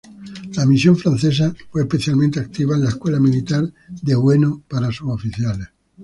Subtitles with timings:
[0.57, 5.67] La misión francesa fue especialmente activa en la Escuela Militar de Ueno para suboficiales.